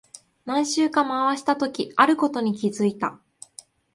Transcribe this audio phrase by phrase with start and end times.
[0.45, 3.19] 何周か回したとき、あることに気づいた。